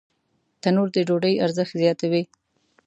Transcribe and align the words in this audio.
تنور 0.61 0.87
د 0.95 0.97
ډوډۍ 1.07 1.35
ارزښت 1.45 1.73
زیاتوي 1.81 2.23